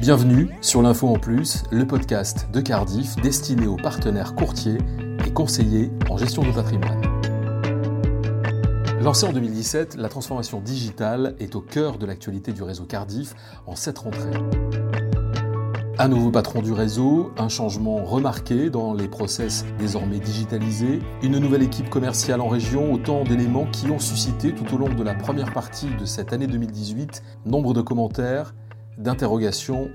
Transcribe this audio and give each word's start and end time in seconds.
Bienvenue 0.00 0.48
sur 0.60 0.80
l'Info 0.80 1.08
en 1.08 1.18
Plus, 1.18 1.64
le 1.72 1.84
podcast 1.84 2.46
de 2.52 2.60
Cardiff 2.60 3.16
destiné 3.16 3.66
aux 3.66 3.76
partenaires 3.76 4.36
courtiers 4.36 4.78
et 5.26 5.32
conseillers 5.32 5.90
en 6.08 6.16
gestion 6.16 6.44
de 6.44 6.52
patrimoine. 6.52 7.02
Lancée 9.00 9.26
en 9.26 9.32
2017, 9.32 9.96
la 9.96 10.08
transformation 10.08 10.60
digitale 10.60 11.34
est 11.40 11.56
au 11.56 11.60
cœur 11.60 11.98
de 11.98 12.06
l'actualité 12.06 12.52
du 12.52 12.62
réseau 12.62 12.84
Cardiff 12.84 13.34
en 13.66 13.74
cette 13.74 13.98
rentrée. 13.98 14.30
Un 15.98 16.06
nouveau 16.06 16.30
patron 16.30 16.62
du 16.62 16.70
réseau, 16.70 17.32
un 17.36 17.48
changement 17.48 18.04
remarqué 18.04 18.70
dans 18.70 18.94
les 18.94 19.08
process 19.08 19.64
désormais 19.80 20.20
digitalisés, 20.20 21.00
une 21.22 21.40
nouvelle 21.40 21.64
équipe 21.64 21.90
commerciale 21.90 22.40
en 22.40 22.46
région, 22.46 22.92
autant 22.92 23.24
d'éléments 23.24 23.66
qui 23.66 23.90
ont 23.90 23.98
suscité 23.98 24.54
tout 24.54 24.72
au 24.72 24.78
long 24.78 24.94
de 24.94 25.02
la 25.02 25.14
première 25.14 25.52
partie 25.52 25.88
de 25.98 26.04
cette 26.04 26.32
année 26.32 26.46
2018 26.46 27.24
nombre 27.46 27.74
de 27.74 27.80
commentaires, 27.80 28.54
d'interrogations 28.98 29.90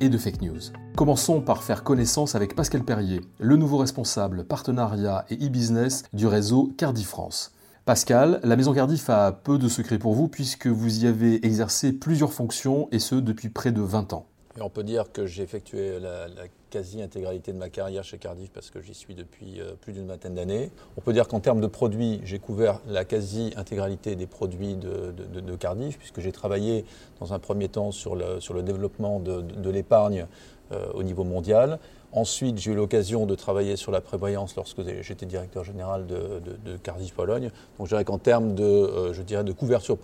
et 0.00 0.08
de 0.08 0.18
fake 0.18 0.42
news. 0.42 0.60
Commençons 0.96 1.40
par 1.40 1.62
faire 1.62 1.84
connaissance 1.84 2.34
avec 2.34 2.54
Pascal 2.54 2.84
Perrier, 2.84 3.20
le 3.38 3.56
nouveau 3.56 3.78
responsable 3.78 4.44
partenariat 4.44 5.24
et 5.30 5.36
e-business 5.36 6.04
du 6.12 6.26
réseau 6.26 6.72
Cardiff 6.76 7.08
France. 7.08 7.52
Pascal, 7.84 8.40
la 8.42 8.56
Maison 8.56 8.74
Cardiff 8.74 9.08
a 9.08 9.32
peu 9.32 9.58
de 9.58 9.68
secrets 9.68 9.98
pour 9.98 10.14
vous 10.14 10.28
puisque 10.28 10.66
vous 10.66 11.04
y 11.04 11.06
avez 11.06 11.46
exercé 11.46 11.92
plusieurs 11.92 12.32
fonctions 12.32 12.88
et 12.92 12.98
ce 12.98 13.14
depuis 13.14 13.48
près 13.48 13.72
de 13.72 13.80
20 13.80 14.12
ans 14.12 14.26
on 14.60 14.70
peut 14.70 14.82
dire 14.82 15.12
que 15.12 15.26
j'ai 15.26 15.42
effectué 15.42 15.98
la, 16.00 16.26
quasi-intégralité 16.70 17.52
de 17.52 17.58
ma 17.58 17.68
carrière 17.68 18.04
chez 18.04 18.18
Cardiff 18.18 18.50
parce 18.50 18.70
que 18.70 18.80
j'y 18.80 18.94
suis 18.94 19.14
depuis 19.14 19.60
euh, 19.60 19.72
plus 19.80 19.92
d'une 19.92 20.06
vingtaine 20.06 20.34
d'années. 20.34 20.70
On 20.96 21.00
peut 21.00 21.12
dire 21.12 21.28
qu'en 21.28 21.40
termes 21.40 21.60
de 21.60 21.66
produits, 21.66 22.20
j'ai 22.24 22.38
couvert 22.38 22.80
la 22.86 23.04
quasi-intégralité 23.04 24.16
des 24.16 24.26
produits 24.26 24.74
de, 24.76 25.56
Cardiff 25.56 25.98
puisque 25.98 26.20
j'ai 26.20 26.32
travaillé 26.32 26.84
dans 27.20 27.32
un 27.32 27.38
premier 27.38 27.68
temps 27.68 27.90
sur 27.90 28.14
le, 28.14 28.62
développement 28.62 29.18
de, 29.20 29.70
l'épargne 29.70 30.26
euh, 30.72 30.86
au 30.94 31.02
niveau 31.02 31.24
mondial. 31.24 31.78
Ensuite, 32.12 32.58
j'ai 32.58 32.70
eu 32.70 32.74
l'occasion 32.74 33.26
de 33.26 33.34
travailler 33.34 33.76
sur 33.76 33.92
la 33.92 34.00
prévoyance 34.00 34.56
lorsque 34.56 34.80
j'étais 35.02 35.26
directeur 35.26 35.62
général 35.62 36.06
de, 36.06 36.76
Cardiff 36.82 37.12
Pologne. 37.12 37.50
Donc, 37.78 37.86
je 37.86 37.90
dirais 37.90 38.04
qu'en 38.04 38.18
termes 38.18 38.54
de, 38.54 38.62
euh, 38.62 39.12
je 39.12 39.22
dirais 39.22 39.44
de 39.44 39.52
couverture 39.52 39.98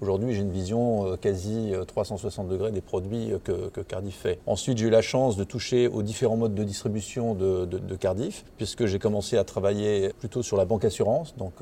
aujourd'hui, 0.00 0.34
j'ai 0.34 0.40
une 0.40 0.50
vision 0.50 1.06
euh, 1.06 1.16
quasi 1.16 1.72
360 1.86 2.46
euh, 2.46 2.50
degrés 2.50 2.70
des 2.72 2.80
produits 2.80 3.32
que, 3.44 3.80
Cardiff 3.82 4.16
fait. 4.16 4.40
Ensuite, 4.46 4.78
j'ai 4.78 4.86
eu 4.86 4.90
la 4.90 5.02
chance 5.02 5.36
de 5.36 5.44
toucher 5.44 5.86
aux 5.86 6.02
différents 6.04 6.36
modes 6.36 6.54
de 6.54 6.64
distribution 6.64 7.34
de, 7.34 7.96
Cardiff, 7.96 8.44
puisque 8.56 8.86
j'ai 8.86 8.98
commencé 8.98 9.36
à 9.36 9.44
travailler 9.44 10.10
plutôt 10.18 10.42
sur 10.42 10.56
la 10.56 10.64
banque 10.64 10.84
assurance. 10.84 11.36
Donc, 11.36 11.52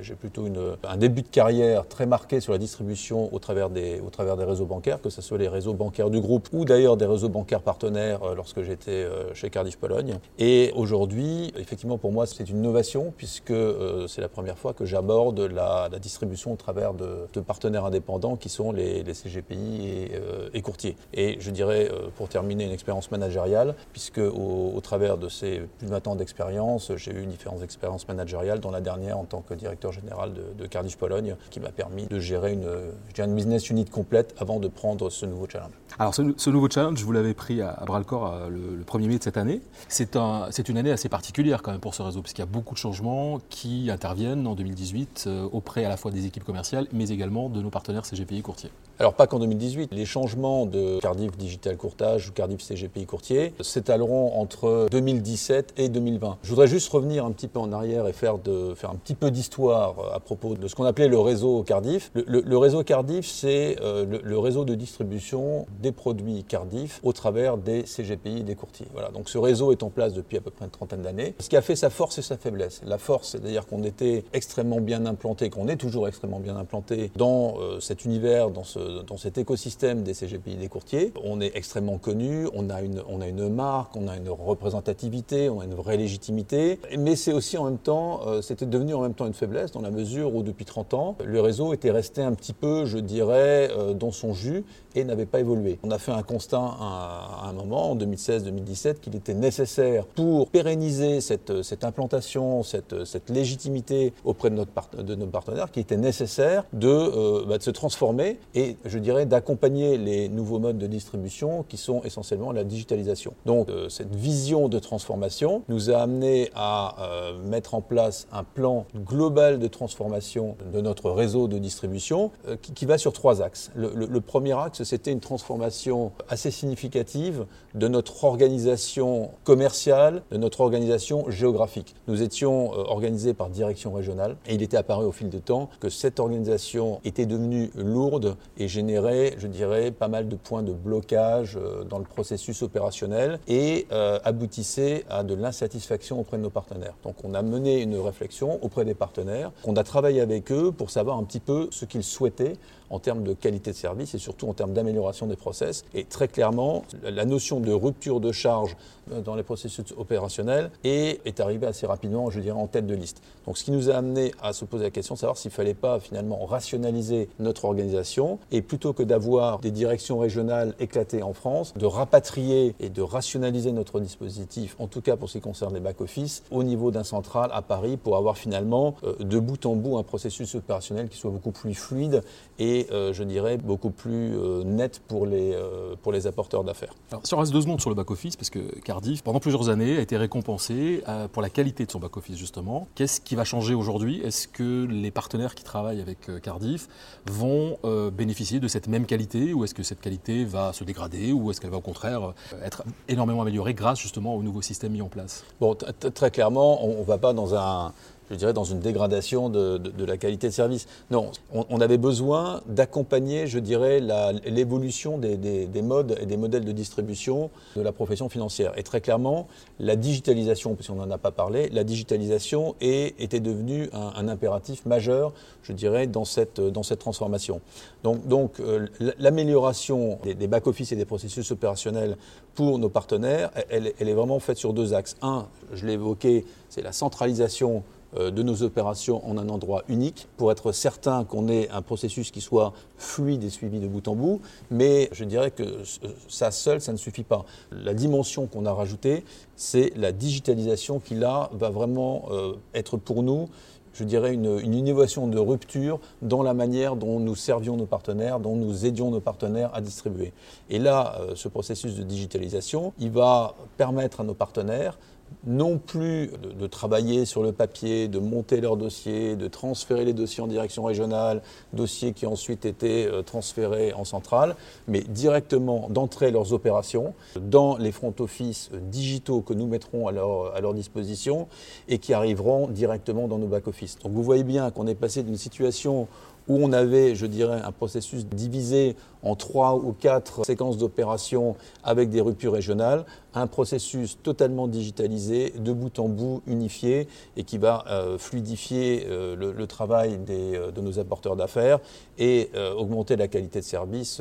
j'ai 0.00 0.14
plutôt 0.14 0.46
une, 0.46 0.76
un 0.84 0.96
début 0.96 1.22
de 1.22 1.28
carrière 1.28 1.86
très 1.88 2.06
marqué 2.06 2.40
sur 2.40 2.52
la 2.52 2.58
distribution 2.58 3.32
au 3.34 3.38
travers 3.38 3.70
des, 3.70 4.00
au 4.00 4.10
travers 4.10 4.36
des 4.36 4.44
réseaux 4.44 4.66
bancaires, 4.66 5.00
que 5.00 5.10
ce 5.10 5.20
soit 5.20 5.38
les 5.38 5.48
réseaux 5.48 5.74
bancaires 5.74 6.10
du 6.10 6.20
groupe 6.20 6.48
ou 6.52 6.64
d'ailleurs 6.64 6.96
des 6.96 7.06
réseaux 7.06 7.28
bancaires 7.28 7.62
partenaires 7.62 8.20
lorsque 8.34 8.62
j'étais 8.62 9.06
chez 9.34 9.50
Cardiff 9.50 9.78
Pologne. 9.78 10.18
Et 10.38 10.72
aujourd'hui, 10.74 11.52
effectivement, 11.56 11.98
pour 11.98 12.12
moi, 12.12 12.26
c'est 12.26 12.48
une 12.48 12.58
innovation 12.58 13.12
puisque 13.16 13.50
euh, 13.50 14.06
c'est 14.06 14.20
la 14.20 14.28
première 14.28 14.58
fois 14.58 14.72
que 14.72 14.84
j'aborde 14.84 15.40
la, 15.40 15.88
distribution 16.00 16.52
au 16.52 16.56
travers 16.56 16.94
de, 16.94 17.40
partenaires 17.46 17.84
indépendants 17.84 18.36
qui 18.36 18.48
sont 18.48 18.72
les, 18.72 19.04
CGPI 19.12 20.08
euh, 20.14 20.48
et, 20.54 20.62
courtiers. 20.62 20.96
Et 21.12 21.36
je 21.40 21.50
dirais, 21.50 21.90
euh, 21.90 22.08
pour 22.16 22.28
terminer, 22.28 22.64
une 22.64 22.72
expérience 22.72 23.10
managériale, 23.10 23.74
puisque 23.92 24.18
au, 24.18 24.78
travers 24.82 25.18
de 25.18 25.28
ces 25.28 25.60
plus 25.78 25.86
de 25.86 25.90
20 25.90 26.06
ans 26.08 26.14
d'expérience, 26.14 26.92
j'ai 26.96 27.12
eu 27.12 27.26
différentes 27.26 27.62
expériences 27.62 28.08
managériales, 28.08 28.60
dont 28.60 28.70
la 28.70 28.80
dernière 28.80 29.18
en 29.18 29.24
tant 29.24 29.40
que 29.40 29.54
directeur 29.54 29.92
général 29.92 30.32
de, 30.58 30.66
Cardiff 30.66 30.96
Pologne, 30.96 31.36
qui 31.50 31.60
m'a 31.60 31.70
permis 31.70 32.06
de 32.06 32.18
gérer 32.18 32.52
une, 32.52 33.34
business 33.34 33.68
unit 33.70 33.84
complète 33.84 34.34
avant 34.38 34.60
de 34.60 34.68
prendre 34.68 35.10
ce 35.10 35.26
nouveau 35.26 35.46
challenge. 35.48 35.72
Alors 35.98 36.14
ce, 36.14 36.50
nouveau 36.50 36.68
challenge, 36.70 37.02
vous 37.02 37.12
l'avez 37.12 37.34
pris 37.34 37.60
à, 37.60 37.82
bras 37.86 37.98
le 37.98 38.04
corps 38.04 38.48
le, 38.48 38.76
le 38.76 38.84
1er 38.84 39.08
mai 39.08 39.18
de 39.18 39.22
cette 39.22 39.36
année. 39.36 39.60
C'est 39.88 40.16
un, 40.16 40.48
une 40.68 40.78
année 40.78 40.92
assez 40.92 41.08
particulière 41.08 41.62
quand 41.62 41.72
même 41.72 41.80
pour 41.80 41.94
ce 41.94 42.02
réseau, 42.02 42.22
puisqu'il 42.22 42.42
y 42.42 42.44
a 42.44 42.46
beaucoup 42.46 42.74
de 42.74 42.78
changements 42.78 43.40
qui 43.50 43.90
interviennent 43.90 44.46
en 44.46 44.54
2018 44.54 45.24
euh, 45.26 45.48
auprès 45.52 45.84
à 45.84 45.88
la 45.88 45.96
fois 45.96 46.10
des 46.10 46.26
équipes 46.26 46.44
commerciales, 46.44 46.86
mais 46.92 47.08
également 47.08 47.48
de 47.48 47.60
nos 47.60 47.70
partenaires 47.70 48.04
CGPI 48.04 48.42
courtiers. 48.42 48.70
Alors 49.00 49.14
pas 49.14 49.26
qu'en 49.26 49.38
2018, 49.38 49.94
les 49.94 50.04
changements 50.04 50.66
de 50.66 50.98
Cardiff 51.00 51.34
Digital 51.38 51.78
Courtage 51.78 52.28
ou 52.28 52.32
Cardiff 52.32 52.60
CGPI 52.60 53.06
Courtier 53.06 53.54
s'étaleront 53.62 54.38
entre 54.38 54.88
2017 54.90 55.72
et 55.78 55.88
2020. 55.88 56.36
Je 56.42 56.50
voudrais 56.50 56.66
juste 56.66 56.92
revenir 56.92 57.24
un 57.24 57.32
petit 57.32 57.48
peu 57.48 57.60
en 57.60 57.72
arrière 57.72 58.06
et 58.08 58.12
faire, 58.12 58.36
de, 58.36 58.74
faire 58.74 58.90
un 58.90 58.96
petit 58.96 59.14
peu 59.14 59.30
d'histoire 59.30 59.94
euh, 60.00 60.16
à 60.16 60.20
propos 60.20 60.54
de 60.54 60.68
ce 60.68 60.74
qu'on 60.74 60.84
appelait 60.84 61.08
le 61.08 61.18
réseau 61.18 61.62
Cardiff. 61.62 62.12
Le, 62.14 62.58
réseau 62.58 62.84
Cardiff, 62.84 63.26
c'est 63.26 63.78
euh, 63.80 64.04
le, 64.22 64.38
réseau 64.38 64.66
de 64.66 64.74
distribution 64.74 65.64
des 65.80 65.92
produits 65.92 66.44
Cardiff 66.44 67.00
au 67.02 67.14
travers 67.14 67.56
des 67.56 67.84
CGPI 67.84 68.40
et 68.40 68.42
des 68.42 68.54
courtiers. 68.54 68.86
Voilà, 68.92 69.08
donc 69.08 69.30
ce 69.30 69.38
réseau 69.38 69.72
est 69.72 69.82
en 69.82 69.88
place 69.88 70.12
depuis 70.12 70.36
à 70.36 70.42
peu 70.42 70.50
près 70.50 70.66
une 70.66 70.70
trentaine 70.70 71.00
d'années. 71.00 71.34
Ce 71.38 71.48
qui 71.48 71.56
a 71.56 71.62
fait 71.62 71.74
sa 71.74 71.88
force 71.88 72.18
et 72.18 72.22
sa 72.22 72.36
faiblesse. 72.36 72.82
La 72.84 72.98
force, 72.98 73.30
c'est-à-dire 73.30 73.66
qu'on 73.66 73.82
était 73.82 74.24
extrêmement 74.34 74.82
bien 74.82 75.06
implanté, 75.06 75.48
qu'on 75.48 75.68
est 75.68 75.76
toujours 75.76 76.06
extrêmement 76.06 76.40
bien 76.40 76.58
implanté 76.58 77.10
dans 77.16 77.54
euh, 77.60 77.80
cet 77.80 78.04
univers, 78.04 78.50
dans 78.50 78.64
ce 78.64 78.89
dans 79.06 79.16
cet 79.16 79.38
écosystème 79.38 80.02
des 80.02 80.14
CGPI 80.14 80.56
des 80.56 80.68
courtiers. 80.68 81.12
On 81.22 81.40
est 81.40 81.52
extrêmement 81.54 81.98
connu, 81.98 82.48
on 82.54 82.70
a, 82.70 82.82
une, 82.82 83.02
on 83.08 83.20
a 83.20 83.26
une 83.26 83.48
marque, 83.48 83.96
on 83.96 84.08
a 84.08 84.16
une 84.16 84.28
représentativité, 84.28 85.48
on 85.50 85.60
a 85.60 85.64
une 85.64 85.74
vraie 85.74 85.96
légitimité. 85.96 86.78
Mais 86.98 87.16
c'est 87.16 87.32
aussi 87.32 87.58
en 87.58 87.64
même 87.64 87.78
temps, 87.78 88.20
euh, 88.26 88.42
c'était 88.42 88.66
devenu 88.66 88.94
en 88.94 89.02
même 89.02 89.14
temps 89.14 89.26
une 89.26 89.34
faiblesse 89.34 89.72
dans 89.72 89.82
la 89.82 89.90
mesure 89.90 90.34
où 90.34 90.42
depuis 90.42 90.64
30 90.64 90.94
ans, 90.94 91.16
le 91.24 91.40
réseau 91.40 91.72
était 91.72 91.90
resté 91.90 92.22
un 92.22 92.32
petit 92.32 92.52
peu, 92.52 92.86
je 92.86 92.98
dirais, 92.98 93.70
euh, 93.70 93.94
dans 93.94 94.12
son 94.12 94.34
jus 94.34 94.64
et 94.94 95.04
n'avait 95.04 95.26
pas 95.26 95.40
évolué. 95.40 95.78
On 95.82 95.90
a 95.90 95.98
fait 95.98 96.12
un 96.12 96.22
constat 96.22 96.58
à, 96.58 97.46
un 97.48 97.52
moment, 97.52 97.92
en 97.92 97.96
2016-2017, 97.96 99.00
qu'il 99.00 99.14
était 99.16 99.34
nécessaire 99.34 100.04
pour 100.04 100.48
pérenniser 100.48 101.20
cette, 101.20 101.62
cette 101.62 101.84
implantation, 101.84 102.62
cette, 102.62 103.04
cette, 103.04 103.30
légitimité 103.30 104.12
auprès 104.24 104.50
de, 104.50 104.56
notre 104.56 105.02
de 105.02 105.14
nos 105.14 105.26
partenaires, 105.26 105.70
qu'il 105.70 105.82
était 105.82 105.96
nécessaire 105.96 106.64
de, 106.72 106.88
euh, 106.88 107.44
bah, 107.46 107.58
de 107.58 107.62
se 107.62 107.70
transformer 107.70 108.38
et 108.54 108.76
je 108.84 108.98
dirais 108.98 109.26
d'accompagner 109.26 109.98
les 109.98 110.28
nouveaux 110.28 110.58
modes 110.58 110.78
de 110.78 110.86
distribution 110.86 111.64
qui 111.68 111.76
sont 111.76 112.02
essentiellement 112.02 112.52
la 112.52 112.64
digitalisation. 112.64 113.34
Donc 113.46 113.68
euh, 113.68 113.88
cette 113.88 114.14
vision 114.14 114.68
de 114.68 114.78
transformation 114.78 115.62
nous 115.68 115.90
a 115.90 115.98
amené 115.98 116.50
à 116.54 116.96
euh, 117.00 117.38
mettre 117.42 117.74
en 117.74 117.80
place 117.80 118.26
un 118.32 118.44
plan 118.44 118.86
global 118.96 119.58
de 119.58 119.66
transformation 119.66 120.56
de 120.72 120.80
notre 120.80 121.10
réseau 121.10 121.48
de 121.48 121.58
distribution 121.58 122.30
qui, 122.62 122.72
qui, 122.72 122.86
va 122.86 122.98
sur 122.98 123.12
trois 123.12 123.42
axes. 123.42 123.70
le, 123.74 123.92
le 123.94 124.20
premier 124.20 124.52
axe, 124.58 124.82
c'était 124.82 125.12
une 125.12 125.20
transformation 125.20 126.12
assez 126.28 126.50
significative 126.50 127.46
de 127.74 127.88
notre 127.88 128.24
organisation 128.24 129.30
commerciale, 129.44 130.22
de 130.30 130.36
notre 130.36 130.60
organisation 130.60 131.30
géographique. 131.30 131.94
Nous 132.08 132.22
étions 132.22 132.72
euh, 132.72 132.84
organisés 132.84 133.34
par 133.34 133.48
direction 133.48 133.92
régionale 133.92 134.36
et 134.46 134.54
il 134.54 134.62
était 134.62 134.76
apparu 134.76 135.04
au 135.04 135.12
fil 135.12 135.28
du 135.28 135.40
temps 135.40 135.68
que 135.80 135.88
cette 135.88 136.20
organisation 136.20 137.00
était 137.04 137.26
devenue 137.26 137.70
lourde 137.74 138.36
et 138.58 138.68
générait, 138.70 139.34
je 139.38 139.46
dirais, 139.46 139.90
pas 139.90 140.08
mal 140.08 140.28
de 140.28 140.36
points 140.36 140.62
de 140.62 140.72
blocage 140.72 141.56
euh, 141.56 141.84
dans 141.84 141.98
le 141.98 142.04
processus 142.04 142.62
opérationnel 142.62 143.38
et 143.48 143.86
euh, 143.92 144.18
aboutissait 144.24 145.04
à 145.10 145.22
de 145.22 145.34
l'insatisfaction 145.34 146.18
auprès 146.18 146.38
de 146.38 146.42
nos 146.42 146.50
partenaires. 146.50 146.94
Donc 147.02 147.16
on 147.24 147.34
a 147.34 147.42
mené 147.42 147.82
une 147.82 147.98
réflexion 147.98 148.62
auprès 148.64 148.84
des 148.84 148.94
partenaires, 148.94 149.52
qu'on 149.62 149.76
a 149.76 149.84
travaillé 149.84 150.20
avec 150.20 150.50
eux 150.52 150.72
pour 150.72 150.90
savoir 150.90 151.18
un 151.18 151.24
petit 151.24 151.40
peu 151.40 151.68
ce 151.70 151.84
qu'ils 151.84 152.04
souhaitaient 152.04 152.54
en 152.90 152.98
termes 152.98 153.22
de 153.22 153.32
qualité 153.32 153.70
de 153.70 153.76
service 153.76 154.14
et 154.14 154.18
surtout 154.18 154.48
en 154.48 154.54
termes 154.54 154.72
d'amélioration 154.72 155.26
des 155.26 155.36
process. 155.36 155.84
Et 155.94 156.04
très 156.04 156.28
clairement, 156.28 156.84
la 157.02 157.24
notion 157.24 157.60
de 157.60 157.72
rupture 157.72 158.20
de 158.20 158.32
charge 158.32 158.76
dans 159.24 159.34
les 159.34 159.42
processus 159.42 159.92
opérationnels 159.96 160.70
est, 160.84 161.20
est 161.26 161.40
arrivée 161.40 161.66
assez 161.66 161.86
rapidement, 161.86 162.30
je 162.30 162.40
dirais, 162.40 162.58
en 162.58 162.66
tête 162.66 162.86
de 162.86 162.94
liste. 162.94 163.22
Donc 163.46 163.58
ce 163.58 163.64
qui 163.64 163.72
nous 163.72 163.90
a 163.90 163.94
amené 163.94 164.32
à 164.42 164.52
se 164.52 164.64
poser 164.64 164.84
la 164.84 164.90
question 164.90 165.14
de 165.14 165.20
savoir 165.20 165.36
s'il 165.36 165.50
ne 165.50 165.54
fallait 165.54 165.74
pas 165.74 165.98
finalement 165.98 166.44
rationaliser 166.44 167.28
notre 167.38 167.64
organisation 167.64 168.38
et 168.52 168.62
plutôt 168.62 168.92
que 168.92 169.02
d'avoir 169.02 169.58
des 169.58 169.70
directions 169.70 170.18
régionales 170.18 170.74
éclatées 170.78 171.22
en 171.22 171.32
France, 171.32 171.74
de 171.74 171.86
rapatrier 171.86 172.74
et 172.80 172.88
de 172.88 173.02
rationaliser 173.02 173.72
notre 173.72 174.00
dispositif, 174.00 174.76
en 174.78 174.86
tout 174.86 175.00
cas 175.00 175.16
pour 175.16 175.28
ce 175.28 175.38
qui 175.38 175.42
concerne 175.42 175.74
les 175.74 175.80
back-office, 175.80 176.42
au 176.50 176.62
niveau 176.62 176.90
d'un 176.90 177.04
central 177.04 177.50
à 177.52 177.62
Paris 177.62 177.96
pour 177.96 178.16
avoir 178.16 178.36
finalement 178.36 178.94
euh, 179.04 179.14
de 179.18 179.38
bout 179.38 179.64
en 179.66 179.74
bout 179.74 179.98
un 179.98 180.02
processus 180.02 180.54
opérationnel 180.54 181.08
qui 181.08 181.18
soit 181.18 181.30
beaucoup 181.30 181.52
plus 181.52 181.74
fluide 181.74 182.22
et 182.58 182.79
euh, 182.90 183.12
je 183.12 183.24
dirais, 183.24 183.56
beaucoup 183.56 183.90
plus 183.90 184.36
euh, 184.36 184.62
net 184.64 185.00
pour 185.06 185.26
les, 185.26 185.52
euh, 185.54 185.94
pour 186.02 186.12
les 186.12 186.26
apporteurs 186.26 186.64
d'affaires. 186.64 186.94
Alors, 187.10 187.26
si 187.26 187.34
on 187.34 187.38
reste 187.38 187.52
deux 187.52 187.60
secondes 187.60 187.80
sur 187.80 187.90
le 187.90 187.96
back-office, 187.96 188.36
parce 188.36 188.50
que 188.50 188.58
Cardiff, 188.80 189.22
pendant 189.22 189.40
plusieurs 189.40 189.68
années, 189.68 189.98
a 189.98 190.00
été 190.00 190.16
récompensé 190.16 191.02
pour 191.32 191.42
la 191.42 191.50
qualité 191.50 191.86
de 191.86 191.90
son 191.90 191.98
back-office, 191.98 192.36
justement. 192.36 192.88
Qu'est-ce 192.94 193.20
qui 193.20 193.34
va 193.34 193.44
changer 193.44 193.74
aujourd'hui? 193.74 194.20
Est-ce 194.22 194.48
que 194.48 194.86
les 194.86 195.10
partenaires 195.10 195.54
qui 195.54 195.64
travaillent 195.64 196.00
avec 196.00 196.18
Cardiff 196.42 196.88
vont 197.26 197.78
bénéficier 198.12 198.60
de 198.60 198.68
cette 198.68 198.88
même 198.88 199.06
qualité 199.06 199.52
ou 199.52 199.64
est-ce 199.64 199.74
que 199.74 199.82
cette 199.82 200.00
qualité 200.00 200.44
va 200.44 200.72
se 200.72 200.84
dégrader 200.84 201.32
ou 201.32 201.50
est-ce 201.50 201.60
qu'elle 201.60 201.70
va 201.70 201.78
au 201.78 201.82
contraire 201.82 202.34
être 202.62 202.84
énormément 203.08 203.42
améliorée 203.42 203.74
grâce 203.74 203.98
justement 203.98 204.34
au 204.34 204.42
nouveau 204.42 204.62
système 204.62 204.92
mis 204.92 205.02
en 205.02 205.08
place? 205.08 205.44
Bon, 205.60 205.74
très 206.14 206.30
clairement, 206.30 206.84
on 206.84 207.00
ne 207.00 207.04
va 207.04 207.18
pas 207.18 207.32
dans 207.32 207.54
un 207.54 207.92
je 208.30 208.36
dirais, 208.36 208.52
dans 208.52 208.64
une 208.64 208.80
dégradation 208.80 209.48
de, 209.48 209.80
la 210.04 210.16
qualité 210.16 210.48
de 210.48 210.52
service. 210.52 210.86
Non, 211.10 211.30
on, 211.52 211.80
avait 211.80 211.98
besoin 211.98 212.62
d'accompagner, 212.66 213.46
je 213.46 213.58
dirais, 213.58 214.00
l'évolution 214.44 215.18
des, 215.18 215.82
modes 215.82 216.16
et 216.20 216.26
des 216.26 216.36
modèles 216.36 216.64
de 216.64 216.72
distribution 216.72 217.50
de 217.76 217.82
la 217.82 217.92
profession 217.92 218.28
financière. 218.28 218.72
Et 218.76 218.82
très 218.82 219.00
clairement, 219.00 219.48
la 219.78 219.96
digitalisation, 219.96 220.74
puisqu'on 220.74 220.94
n'en 220.94 221.10
a 221.10 221.18
pas 221.18 221.32
parlé, 221.32 221.68
la 221.70 221.84
digitalisation 221.84 222.76
est, 222.80 223.20
était 223.20 223.40
devenue 223.40 223.88
un, 223.92 224.28
impératif 224.28 224.86
majeur, 224.86 225.32
je 225.62 225.72
dirais, 225.72 226.06
dans 226.06 226.24
cette, 226.24 226.60
dans 226.60 226.82
cette 226.82 227.00
transformation. 227.00 227.60
Donc, 228.04 228.26
donc 228.26 228.60
euh, 228.60 228.86
l'amélioration 229.18 230.18
des, 230.22 230.34
des 230.34 230.46
back-office 230.46 230.92
et 230.92 230.96
des 230.96 231.04
processus 231.04 231.50
opérationnels 231.50 232.16
pour 232.54 232.78
nos 232.78 232.88
partenaires, 232.88 233.50
elle, 233.68 233.86
est 233.86 234.14
vraiment 234.14 234.38
faite 234.38 234.56
sur 234.56 234.72
deux 234.72 234.94
axes. 234.94 235.16
Un, 235.22 235.46
je 235.72 235.86
l'ai 235.86 235.94
évoqué, 235.94 236.44
c'est 236.68 236.82
la 236.82 236.92
centralisation 236.92 237.82
de 238.16 238.42
nos 238.42 238.62
opérations 238.62 239.24
en 239.28 239.38
un 239.38 239.48
endroit 239.48 239.84
unique 239.88 240.26
pour 240.36 240.50
être 240.50 240.72
certain 240.72 241.24
qu'on 241.24 241.48
ait 241.48 241.68
un 241.70 241.82
processus 241.82 242.30
qui 242.30 242.40
soit 242.40 242.72
fluide 242.96 243.44
et 243.44 243.50
suivi 243.50 243.78
de 243.78 243.86
bout 243.86 244.06
en 244.08 244.14
bout. 244.14 244.40
Mais 244.70 245.08
je 245.12 245.24
dirais 245.24 245.50
que 245.50 245.82
ça 246.28 246.50
seul, 246.50 246.80
ça 246.80 246.92
ne 246.92 246.96
suffit 246.96 247.22
pas. 247.22 247.44
La 247.70 247.94
dimension 247.94 248.46
qu'on 248.46 248.66
a 248.66 248.72
rajoutée, 248.72 249.24
c'est 249.56 249.92
la 249.96 250.12
digitalisation 250.12 250.98
qui 250.98 251.14
là 251.14 251.50
va 251.52 251.70
vraiment 251.70 252.26
euh, 252.30 252.54
être 252.74 252.96
pour 252.96 253.22
nous 253.22 253.48
je 253.92 254.04
dirais, 254.04 254.32
une, 254.32 254.74
innovation 254.74 255.26
de 255.26 255.38
rupture 255.38 255.98
dans 256.22 256.42
la 256.42 256.54
manière 256.54 256.96
dont 256.96 257.20
nous 257.20 257.34
servions 257.34 257.76
nos 257.76 257.86
partenaires, 257.86 258.40
dont 258.40 258.56
nous 258.56 258.86
aidions 258.86 259.10
nos 259.10 259.20
partenaires 259.20 259.70
à 259.74 259.80
distribuer. 259.80 260.32
Et 260.68 260.78
là, 260.78 261.16
euh, 261.20 261.32
ce 261.34 261.48
processus 261.48 261.96
de 261.96 262.02
digitalisation, 262.02 262.92
il 262.98 263.10
va 263.10 263.54
permettre 263.76 264.20
à 264.20 264.24
nos 264.24 264.34
partenaires 264.34 264.98
non 265.46 265.78
plus 265.78 266.30
de, 266.58 266.66
travailler 266.66 267.24
sur 267.24 267.42
le 267.42 267.52
papier, 267.52 268.08
de 268.08 268.18
monter 268.18 268.60
leurs 268.60 268.76
dossiers, 268.76 269.36
de 269.36 269.48
transférer 269.48 270.04
les 270.04 270.12
dossiers 270.12 270.42
en 270.42 270.46
direction 270.46 270.84
régionale, 270.84 271.42
dossiers 271.72 272.12
qui 272.12 272.26
ensuite 272.26 272.64
étaient 272.64 273.06
euh, 273.06 273.22
transférés 273.22 273.92
en 273.92 274.04
centrale, 274.04 274.56
mais 274.86 275.00
directement 275.00 275.88
d'entrer 275.90 276.30
leurs 276.30 276.52
opérations 276.52 277.14
dans 277.40 277.76
les 277.76 277.92
front 277.92 278.14
office 278.18 278.70
digitaux 278.90 279.40
que 279.40 279.54
nous 279.54 279.66
mettrons 279.66 280.08
à 280.08 280.12
leur, 280.12 280.74
disposition 280.74 281.48
et 281.88 281.98
qui 281.98 282.14
arriveront 282.14 282.68
directement 282.68 283.26
dans 283.26 283.38
nos 283.38 283.48
back 283.48 283.66
office. 283.66 283.98
Donc 284.02 284.12
vous 284.12 284.22
voyez 284.22 284.44
bien 284.44 284.70
qu'on 284.70 284.86
est 284.86 284.94
passé 284.94 285.22
d'une 285.22 285.36
situation 285.36 286.06
où 286.48 286.58
on 286.62 286.72
avait, 286.72 287.14
je 287.14 287.26
dirais, 287.26 287.60
un 287.64 287.72
processus 287.72 288.26
divisé 288.26 288.96
en 289.22 289.36
trois 289.36 289.74
ou 289.74 289.92
quatre 289.92 290.44
séquences 290.44 290.78
d'opérations 290.78 291.56
avec 291.84 292.10
des 292.10 292.20
ruptures 292.20 292.52
régionales, 292.52 293.04
un 293.34 293.46
processus 293.46 294.18
totalement 294.22 294.66
digitalisé, 294.66 295.52
de 295.56 295.72
bout 295.72 295.98
en 295.98 296.08
bout, 296.08 296.42
unifié, 296.46 297.06
et 297.36 297.44
qui 297.44 297.58
va 297.58 297.84
euh, 297.88 298.18
fluidifier 298.18 299.06
euh, 299.08 299.36
le, 299.36 299.66
travail 299.66 300.18
euh, 300.28 300.70
de 300.70 300.80
nos 300.80 300.98
apporteurs 300.98 301.36
d'affaires 301.36 301.78
et 302.18 302.50
augmenter 302.76 303.16
la 303.16 303.28
qualité 303.28 303.60
de 303.60 303.64
service 303.64 304.20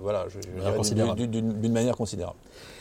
voilà, 0.00 0.26
d'une 1.14 1.72
manière 1.72 1.96
considérable. 1.96 2.38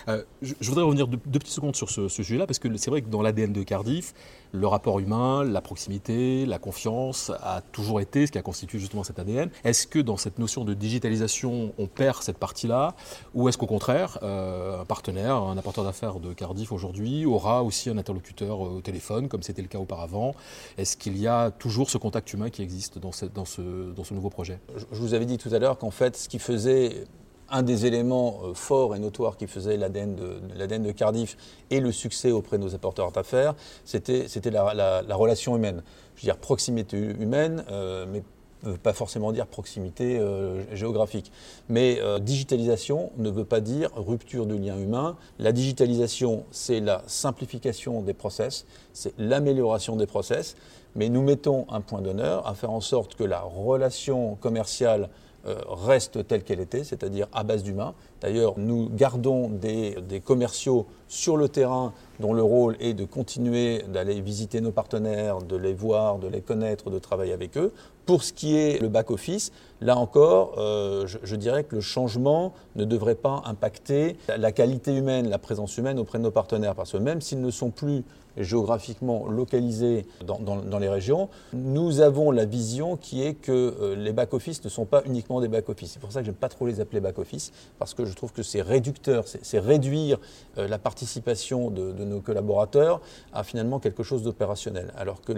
Euh, 0.08 0.24
je, 0.42 0.70
voudrais 0.70 0.84
revenir 0.84 1.08
deux, 1.08 1.18
petites 1.18 1.54
secondes 1.54 1.76
sur 1.76 1.90
ce, 1.90 2.08
sujet-là, 2.08 2.48
parce 2.48 2.60
que 2.60 2.76
c'est 2.78 2.90
vrai 2.90 3.02
que 3.02 3.10
dans 3.10 3.22
l'ADN 3.22 3.52
de 3.52 3.64
Cardiff, 3.64 4.14
le 4.54 4.66
rapport 4.66 5.00
humain, 5.00 5.44
la 5.44 5.60
proximité, 5.60 6.46
la 6.46 6.60
confiance 6.60 7.32
a 7.42 7.62
toujours 7.74 8.00
été 8.00 8.26
ce 8.26 8.32
qui 8.32 8.38
a 8.38 8.42
constitué 8.42 8.80
justement 8.80 9.04
cet 9.04 9.20
ADN. 9.20 9.50
Est-ce 9.66 9.86
que 9.86 10.00
dans 10.00 10.16
cette 10.16 10.40
notion 10.40 10.64
de 10.64 10.74
digitalisation, 10.74 11.74
on 11.78 11.88
perd 11.88 12.24
cette 12.24 12.38
partie-là, 12.38 12.96
ou 13.34 13.50
est-ce 13.50 13.58
qu'au 13.58 13.66
contraire, 13.66 14.18
euh, 14.24 14.82
un 14.82 14.86
partenaire, 14.86 15.36
un 15.36 15.58
apporteur 15.58 15.84
d'affaires 15.84 16.20
de 16.20 16.32
Cardiff 16.34 16.72
aujourd'hui 16.72 17.26
aura 17.26 17.64
aussi 17.64 17.90
un 17.90 17.98
interlocuteur 17.98 18.66
euh, 18.66 18.78
au 18.78 18.82
téléphone, 18.82 19.28
comme 19.28 19.44
c'était 19.44 19.62
le 19.62 19.68
cas 19.68 19.80
auparavant? 19.80 20.36
Est-ce 20.78 20.96
qu'il 20.96 21.18
y 21.18 21.28
a 21.28 21.52
toujours 21.52 21.90
ce 21.90 21.98
contact 21.98 22.32
humain 22.34 22.50
qui 22.50 22.62
existe 22.62 22.98
dans, 22.98 23.12
ce 23.12 24.14
nouveau 24.14 24.30
projet? 24.30 24.60
Je 24.92 25.02
vous 25.02 25.14
avais 25.14 25.26
dit 25.26 25.38
tout 25.38 25.54
à 25.54 25.60
l'heure 25.60 25.78
qu'en 25.78 25.92
fait, 25.92 26.16
ce 26.16 26.30
qui 26.30 26.40
faisait 26.40 27.06
un 27.50 27.64
des 27.64 27.86
éléments 27.86 28.40
euh, 28.44 28.54
forts 28.54 28.96
et 28.96 29.00
notoires 29.00 29.38
qui 29.38 29.48
faisait 29.48 29.78
l'ADN 29.78 30.16
de, 30.16 30.78
de, 30.78 30.92
Cardiff 30.92 31.38
et 31.70 31.80
le 31.80 31.92
succès 31.92 32.32
auprès 32.32 32.58
de 32.58 32.64
nos 32.64 32.76
apporteurs 32.76 33.12
d'affaires, 33.12 33.56
c'était 33.86 34.28
la, 34.52 34.74
la, 34.74 35.16
relation 35.16 35.56
humaine. 35.56 35.84
Je 36.16 36.22
veux 36.22 36.26
dire 36.26 36.38
proximité 36.38 36.98
humaine, 36.98 37.64
euh, 37.70 38.06
mais 38.12 38.24
ne 38.64 38.72
veut 38.72 38.78
pas 38.78 38.94
forcément 38.94 39.32
dire 39.32 39.46
proximité 39.46 40.18
euh, 40.18 40.64
géographique. 40.76 41.32
Mais 41.70 42.00
digitalisation 42.22 43.12
ne 43.18 43.30
veut 43.30 43.46
pas 43.46 43.62
dire 43.62 43.92
rupture 43.96 44.48
du 44.48 44.58
lien 44.58 44.78
humain. 44.78 45.16
La 45.38 45.52
digitalisation, 45.52 46.44
c'est 46.52 46.80
la 46.80 47.04
simplification 47.06 48.02
des 48.02 48.14
process, 48.14 48.66
c'est 48.94 49.14
l'amélioration 49.20 49.96
des 49.96 50.08
process, 50.08 50.56
mais 50.96 51.10
nous 51.10 51.22
mettons 51.22 51.68
un 51.70 51.82
point 51.82 52.02
d'honneur 52.02 52.48
à 52.48 52.56
faire 52.56 52.72
en 52.72 52.82
sorte 52.82 53.16
que 53.16 53.24
la 53.24 53.42
relation 53.42 54.36
commerciale 54.36 55.04
euh, 55.04 55.27
reste 55.68 56.28
telle 56.28 56.44
qu'elle 56.44 56.60
était, 56.60 56.84
c'est-à-dire 56.84 57.28
à 57.34 57.44
base 57.44 57.64
d'humains. 57.64 57.94
D'ailleurs, 58.22 58.54
nous 58.58 58.90
gardons 58.90 59.50
des, 59.50 59.96
commerciaux 60.24 60.88
sur 61.08 61.38
le 61.38 61.50
terrain 61.50 61.94
dont 62.20 62.34
le 62.34 62.44
rôle 62.44 62.76
est 62.80 62.94
de 62.94 63.06
continuer 63.06 63.84
d'aller 63.88 64.20
visiter 64.22 64.62
nos 64.62 64.72
partenaires, 64.72 65.42
de 65.42 65.56
les 65.56 65.74
voir, 65.74 66.20
de 66.20 66.28
les 66.28 66.42
connaître, 66.42 66.90
de 66.90 67.00
travailler 67.00 67.34
avec 67.34 67.58
eux. 67.58 67.72
Pour 68.08 68.24
ce 68.24 68.32
qui 68.32 68.56
est 68.56 68.82
le 68.82 68.88
back-office, 68.88 69.52
là 69.82 69.98
encore, 69.98 70.56
euh, 70.58 71.06
je, 71.06 71.36
dirais 71.36 71.66
que 71.66 71.76
le 71.76 71.82
changement 71.82 72.54
ne 72.78 72.86
devrait 72.86 73.16
pas 73.16 73.42
impacter 73.44 74.16
la 74.30 74.54
qualité 74.54 74.96
humaine, 74.96 75.30
la 75.30 75.38
présence 75.38 75.78
humaine 75.78 76.00
auprès 76.00 76.18
de 76.18 76.24
nos 76.24 76.32
partenaires, 76.32 76.74
parce 76.74 76.94
que 76.94 76.98
même 76.98 77.20
s'ils 77.20 77.42
ne 77.42 77.52
sont 77.52 77.70
plus 77.70 78.06
géographiquement 78.38 79.28
localisés 79.28 80.06
dans, 80.26 80.80
les 80.80 80.88
régions, 80.88 81.28
nous 81.54 82.00
avons 82.00 82.32
la 82.32 82.46
vision 82.46 82.96
qui 82.96 83.24
est 83.24 83.34
que 83.34 83.52
euh, 83.52 83.96
les 83.96 84.14
back-office 84.14 84.64
ne 84.64 84.70
sont 84.70 84.86
pas 84.86 85.02
uniquement 85.06 85.42
des 85.42 85.50
back-office. 85.50 85.92
C'est 85.92 86.00
pour 86.00 86.12
ça 86.14 86.22
que 86.22 86.28
je 86.28 86.32
n'aime 86.32 86.40
pas 86.40 86.48
trop 86.50 86.66
les 86.66 86.80
appeler 86.80 87.02
back-office, 87.02 87.52
parce 87.78 87.94
que 87.94 88.06
je 88.06 88.14
trouve 88.14 88.32
que 88.32 88.44
c'est 88.44 88.62
réducteur, 88.62 89.26
c'est 89.28 89.60
réduire 89.60 90.18
euh, 90.58 90.70
la 90.70 90.78
participation 90.78 91.72
de, 91.72 91.92
nos 91.92 92.22
collaborateurs 92.22 93.02
à 93.34 93.44
finalement 93.44 93.80
quelque 93.80 94.04
chose 94.04 94.24
d'opérationnel. 94.24 94.94
Alors 94.96 95.20
que 95.22 95.34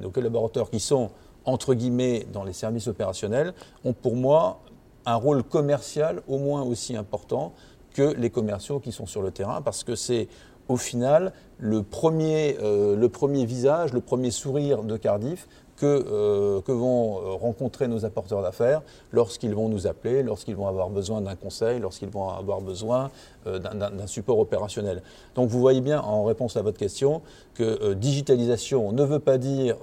nos 0.00 0.10
collaborateurs 0.10 0.70
qui 0.70 0.80
sont, 0.80 1.10
entre 1.46 1.74
guillemets, 1.74 2.26
dans 2.32 2.44
les 2.44 2.52
services 2.52 2.88
opérationnels, 2.88 3.54
ont 3.84 3.92
pour 3.92 4.16
moi 4.16 4.60
un 5.06 5.14
rôle 5.14 5.42
commercial 5.42 6.22
au 6.28 6.38
moins 6.38 6.62
aussi 6.62 6.96
important 6.96 7.52
que 7.94 8.14
les 8.18 8.30
commerciaux 8.30 8.80
qui 8.80 8.92
sont 8.92 9.06
sur 9.06 9.22
le 9.22 9.30
terrain, 9.30 9.62
parce 9.62 9.84
que 9.84 9.94
c'est 9.94 10.28
au 10.68 10.76
final 10.76 11.32
le 11.58 11.82
premier, 11.82 12.58
euh, 12.60 13.08
visage, 13.46 13.92
le 13.92 14.00
premier 14.00 14.30
sourire 14.30 14.82
de 14.82 14.96
Cardiff 14.96 15.48
que, 15.76 15.86
euh, 15.86 16.60
que 16.62 16.72
vont 16.72 17.18
euh, 17.18 17.32
rencontrer 17.34 17.88
nos 17.88 18.04
apporteurs 18.04 18.42
d'affaires 18.42 18.82
lorsqu'ils 19.12 19.54
vont 19.54 19.68
nous 19.68 19.86
appeler, 19.86 20.22
lorsqu'ils 20.22 20.56
vont 20.56 20.66
avoir 20.66 20.90
besoin 20.90 21.20
d'un 21.20 21.36
conseil, 21.36 21.80
lorsqu'ils 21.80 22.08
vont 22.08 22.28
avoir 22.28 22.60
besoin 22.60 23.10
d'un 23.44 24.06
support 24.08 24.40
opérationnel. 24.40 25.02
Donc 25.36 25.48
vous 25.48 25.60
voyez 25.60 25.80
bien 25.80 26.00
en 26.00 26.24
réponse 26.24 26.56
à 26.56 26.62
votre 26.62 26.78
question 26.78 27.22
que 27.54 27.92
digitalisation 27.92 28.90
ne 28.90 29.04
veut 29.04 29.20
pas 29.20 29.38
dire 29.38 29.76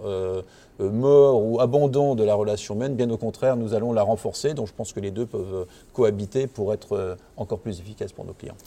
mort 0.79 1.41
ou 1.41 1.61
abandon 1.61 2.15
de 2.15 2.25
la 2.25 2.35
relation 2.35 2.75
humaine, 2.75 2.95
bien 2.95 3.09
au 3.09 3.17
contraire, 3.17 3.55
nous 3.55 3.73
allons 3.73 3.93
la 3.93 4.03
renforcer, 4.03 4.53
donc 4.53 4.67
je 4.67 4.73
pense 4.73 4.91
que 4.91 4.99
les 4.99 5.11
deux 5.11 5.25
peuvent 5.25 5.65
cohabiter 5.93 6.47
pour 6.47 6.73
être 6.73 7.17
encore 7.37 7.59
plus 7.59 7.79
efficaces 7.79 8.11
pour 8.11 8.25
nos 8.25 8.33
clients. 8.33 8.57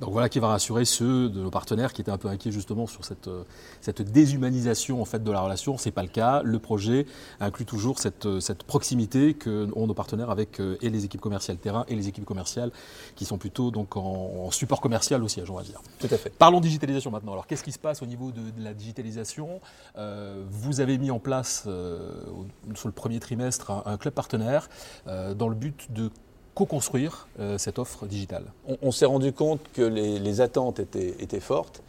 Donc 0.00 0.12
voilà 0.12 0.28
qui 0.28 0.38
va 0.38 0.48
rassurer 0.48 0.84
ceux 0.84 1.28
de 1.28 1.40
nos 1.40 1.50
partenaires 1.50 1.92
qui 1.92 2.00
étaient 2.00 2.10
un 2.10 2.18
peu 2.18 2.28
inquiets 2.28 2.52
justement 2.52 2.86
sur 2.86 3.04
cette, 3.04 3.26
euh, 3.26 3.42
cette 3.80 4.02
déshumanisation 4.02 5.02
en 5.02 5.04
fait 5.04 5.24
de 5.24 5.32
la 5.32 5.40
relation. 5.40 5.76
Ce 5.76 5.88
n'est 5.88 5.92
pas 5.92 6.02
le 6.02 6.08
cas. 6.08 6.40
Le 6.44 6.58
projet 6.58 7.06
inclut 7.40 7.64
toujours 7.64 7.98
cette, 7.98 8.26
euh, 8.26 8.40
cette 8.40 8.62
proximité 8.62 9.34
que 9.34 9.68
ont 9.74 9.86
nos 9.86 9.94
partenaires 9.94 10.30
avec 10.30 10.60
euh, 10.60 10.76
et 10.82 10.90
les 10.90 11.04
équipes 11.04 11.20
commerciales 11.20 11.56
terrain 11.56 11.84
et 11.88 11.96
les 11.96 12.06
équipes 12.06 12.24
commerciales 12.24 12.70
qui 13.16 13.24
sont 13.24 13.38
plutôt 13.38 13.70
donc 13.70 13.96
en, 13.96 14.50
support 14.50 14.80
commercial 14.80 15.22
au 15.22 15.28
siège, 15.28 15.50
on 15.50 15.56
va 15.56 15.62
dire. 15.62 15.80
Tout 15.98 16.08
à 16.10 16.16
fait. 16.16 16.30
Parlons 16.30 16.60
digitalisation 16.60 17.10
maintenant. 17.10 17.32
Alors 17.32 17.46
qu'est-ce 17.46 17.64
qui 17.64 17.72
se 17.72 17.78
passe 17.78 18.02
au 18.02 18.06
niveau 18.06 18.30
de, 18.30 18.40
la 18.58 18.74
digitalisation? 18.74 19.60
Vous 20.50 20.80
avez 20.80 20.96
mis 20.98 21.10
en 21.10 21.18
place 21.18 21.62
sur 21.62 22.88
le 22.88 22.92
premier 22.92 23.20
trimestre 23.20 23.82
un, 23.84 23.96
club 23.98 24.14
partenaire 24.14 24.68
dans 25.06 25.48
le 25.48 25.54
but 25.54 25.92
de 25.92 26.10
co-construire 26.58 27.28
euh, 27.38 27.56
cette 27.56 27.78
offre 27.78 28.06
digitale. 28.06 28.46
On, 28.82 28.90
s'est 28.90 29.04
rendu 29.04 29.32
compte 29.32 29.60
que 29.74 29.82
les, 29.82 30.40
attentes 30.40 30.80
étaient, 30.80 31.40
fortes, 31.40 31.82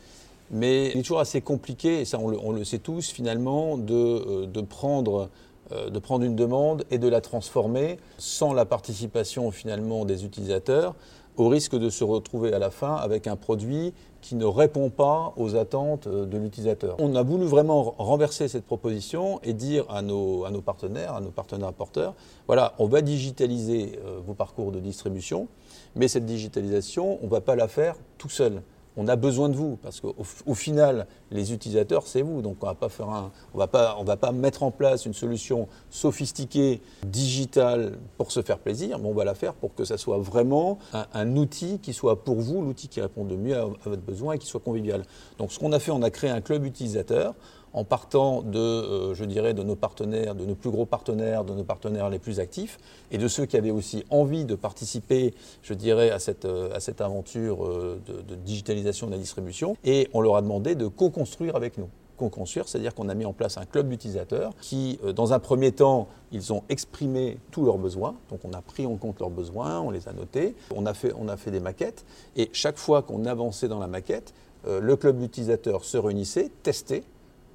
mais 0.51 0.91
il 0.91 0.99
est 0.99 1.01
toujours 1.01 1.21
assez 1.21 1.41
compliqué, 1.41 2.01
et 2.01 2.05
ça 2.05 2.19
on 2.19 2.51
le, 2.51 2.63
sait 2.63 2.77
tous 2.77 3.09
finalement, 3.09 3.77
de, 3.77 3.95
euh, 3.95 4.63
prendre 4.69 5.29
euh, 5.71 5.89
de 5.89 5.97
prendre 5.97 6.23
une 6.23 6.35
demande 6.35 6.83
et 6.91 6.99
de 6.99 7.07
la 7.07 7.19
transformer 7.19 7.97
sans 8.19 8.53
la 8.53 8.65
participation 8.65 9.49
finalement 9.49 10.05
des 10.05 10.23
utilisateurs 10.23 10.93
au 11.39 11.47
risque 11.47 11.75
de 11.75 11.89
se 11.89 12.03
retrouver 12.03 12.53
à 12.53 12.59
la 12.59 12.69
fin 12.69 12.95
avec 12.95 13.25
un 13.25 13.37
produit 13.37 13.93
qui 14.21 14.35
ne 14.35 14.43
répond 14.43 14.89
pas 14.89 15.33
aux 15.37 15.55
attentes 15.55 16.07
euh, 16.07 16.25
de 16.25 16.37
l'utilisateur. 16.37 16.97
On 16.99 17.15
a 17.15 17.23
voulu 17.23 17.45
vraiment 17.45 17.95
renverser 17.97 18.49
cette 18.49 18.65
proposition 18.65 19.39
et 19.43 19.53
dire 19.53 19.85
à 19.89 20.01
nos, 20.01 20.43
partenaires, 20.63 21.15
à 21.15 21.21
nos 21.21 21.29
partenaires 21.29 21.71
porteurs, 21.71 22.13
voilà, 22.45 22.73
on 22.77 22.87
va 22.87 23.01
digitaliser 23.01 23.99
euh, 24.05 24.19
vos 24.27 24.33
parcours 24.33 24.73
de 24.73 24.81
distribution, 24.81 25.47
mais 25.95 26.09
cette 26.09 26.25
digitalisation, 26.25 27.17
on 27.21 27.27
ne 27.27 27.31
va 27.31 27.39
pas 27.39 27.55
la 27.55 27.69
faire 27.69 27.95
tout 28.17 28.29
seul. 28.29 28.61
On 28.97 29.07
a 29.07 29.15
besoin 29.15 29.49
de 29.49 29.55
vous 29.55 29.77
parce 29.81 30.01
qu'au 30.01 30.53
final, 30.53 31.07
les 31.31 31.53
utilisateurs, 31.53 32.07
c'est 32.07 32.21
vous. 32.21 32.41
Donc 32.41 32.57
on 32.61 32.65
va 32.65 32.75
pas 32.75 32.89
un, 32.99 33.31
on 33.53 33.57
va 33.57 33.67
pas, 33.67 33.97
va 34.03 34.17
pas 34.17 34.31
mettre 34.31 34.63
en 34.63 34.71
place 34.71 35.05
une 35.05 35.13
solution 35.13 35.67
sophistiquée, 35.89 36.81
digitale 37.05 37.97
pour 38.17 38.31
se 38.31 38.41
faire 38.41 38.59
plaisir, 38.59 38.99
mais 38.99 39.07
on 39.07 39.13
va 39.13 39.25
la 39.25 39.35
faire 39.35 39.53
pour 39.53 39.73
que 39.73 39.85
ça 39.85 39.97
soit 39.97 40.17
vraiment 40.17 40.79
un, 41.13 41.35
outil 41.37 41.79
qui 41.79 41.93
soit 41.93 42.23
pour 42.23 42.41
vous, 42.41 42.61
l'outil 42.61 42.87
qui 42.87 43.01
répond 43.01 43.23
de 43.23 43.35
mieux 43.35 43.55
à, 43.55 43.61
à 43.61 43.89
votre 43.89 44.01
besoin 44.01 44.33
et 44.33 44.37
qui 44.37 44.47
soit 44.47 44.59
convivial. 44.59 45.03
Donc 45.37 45.51
ce 45.51 45.59
qu'on 45.59 45.71
a 45.71 45.79
fait, 45.79 45.91
on 45.91 46.01
a 46.01 46.09
créé 46.09 46.29
un 46.29 46.41
club 46.41 46.65
utilisateur 46.65 47.35
en 47.73 47.83
partant 47.83 48.41
de, 48.41 48.59
euh, 48.59 49.13
je 49.13 49.25
dirais, 49.25 49.53
de 49.53 49.63
nos 49.63 49.75
partenaires, 49.75 50.35
de 50.35 50.45
nos 50.45 50.55
plus 50.55 50.71
gros 50.71 50.85
partenaires, 50.85 51.43
de 51.43 51.53
nos 51.53 51.63
partenaires 51.63 52.09
les 52.09 52.19
plus 52.19 52.39
actifs, 52.39 52.77
et 53.11 53.17
de 53.17 53.27
ceux 53.27 53.45
qui 53.45 53.57
avaient 53.57 53.71
aussi 53.71 54.03
envie 54.09 54.45
de 54.45 54.55
participer, 54.55 55.33
je 55.61 55.73
dirais, 55.73 56.11
à 56.11 56.19
cette, 56.19 56.45
euh, 56.45 56.77
aventure 56.99 57.65
euh, 57.65 58.01
de, 58.05 58.35
digitalisation 58.35 59.07
de 59.07 59.11
la 59.11 59.17
distribution. 59.17 59.77
Et 59.83 60.09
on 60.13 60.21
leur 60.21 60.35
a 60.35 60.41
demandé 60.41 60.75
de 60.75 60.87
co-construire 60.87 61.55
avec 61.55 61.77
nous 61.77 61.89
co-construire, 62.17 62.67
c'est-à-dire 62.67 62.93
qu'on 62.93 63.07
a 63.07 63.13
mis 63.13 63.23
en 63.23 63.31
place 63.31 63.57
un 63.57 63.63
club 63.63 63.87
d'utilisateurs 63.87 64.51
qui, 64.59 64.99
dans 65.15 65.31
un 65.31 65.39
premier 65.39 65.71
temps, 65.71 66.09
ils 66.33 66.51
ont 66.51 66.63
exprimé 66.67 67.37
tous 67.49 67.63
leurs 67.63 67.77
besoins. 67.77 68.15
Donc 68.29 68.41
on 68.43 68.51
a 68.51 68.61
pris 68.61 68.85
en 68.85 68.97
compte 68.97 69.21
leurs 69.21 69.29
besoins, 69.29 69.79
on 69.79 69.89
les 69.89 70.09
a 70.09 70.11
notés, 70.11 70.53
on 70.75 70.85
a 70.85 70.93
fait, 70.93 71.13
on 71.17 71.29
a 71.29 71.37
fait 71.37 71.49
des 71.49 71.61
maquettes. 71.61 72.03
Et 72.35 72.49
chaque 72.51 72.77
fois 72.77 73.03
qu'on 73.03 73.23
avançait 73.23 73.69
dans 73.69 73.79
la 73.79 73.87
maquette, 73.87 74.33
le 74.67 74.95
club 74.97 75.17
d'utilisateurs 75.17 75.85
se 75.85 75.95
réunissait, 75.95 76.51
testait 76.61 77.05